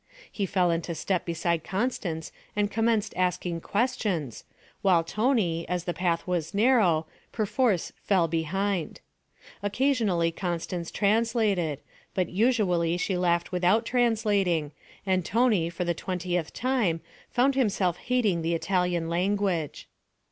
He 0.31 0.47
fell 0.47 0.71
into 0.71 0.95
step 0.95 1.25
beside 1.25 1.63
Constance 1.63 2.31
and 2.55 2.71
commenced 2.71 3.13
asking 3.15 3.61
questions, 3.61 4.45
while 4.81 5.03
Tony, 5.03 5.63
as 5.69 5.83
the 5.83 5.93
path 5.93 6.25
was 6.25 6.55
narrow, 6.55 7.05
perforce 7.31 7.91
fell 8.01 8.27
behind. 8.27 8.99
Occasionally 9.61 10.31
Constance 10.31 10.89
translated, 10.89 11.81
but 12.15 12.29
usually 12.29 12.97
she 12.97 13.15
laughed 13.15 13.51
without 13.51 13.85
translating, 13.85 14.71
and 15.05 15.23
Tony, 15.23 15.69
for 15.69 15.85
the 15.85 15.93
twentieth 15.93 16.51
time, 16.51 17.01
found 17.29 17.53
himself 17.53 17.97
hating 17.97 18.41
the 18.41 18.55
Italian 18.55 19.07
language. 19.07 19.87